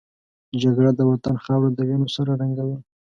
جګړه 0.61 0.91
د 0.95 1.01
وطن 1.11 1.35
خاوره 1.43 1.69
د 1.73 1.79
وینو 1.87 2.07
سره 2.15 2.31
رنګوي 2.41 2.77